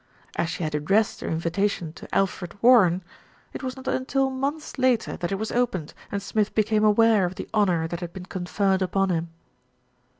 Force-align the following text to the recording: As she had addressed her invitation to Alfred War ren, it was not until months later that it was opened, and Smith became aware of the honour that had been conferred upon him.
As 0.35 0.49
she 0.49 0.63
had 0.63 0.73
addressed 0.73 1.21
her 1.21 1.27
invitation 1.27 1.93
to 1.93 2.07
Alfred 2.15 2.55
War 2.63 2.81
ren, 2.81 3.03
it 3.53 3.61
was 3.61 3.75
not 3.77 3.87
until 3.87 4.31
months 4.31 4.79
later 4.79 5.15
that 5.17 5.31
it 5.31 5.35
was 5.35 5.51
opened, 5.51 5.93
and 6.11 6.23
Smith 6.23 6.55
became 6.55 6.83
aware 6.83 7.23
of 7.23 7.35
the 7.35 7.47
honour 7.53 7.87
that 7.87 7.99
had 7.99 8.11
been 8.11 8.25
conferred 8.25 8.81
upon 8.81 9.09
him. 9.09 9.29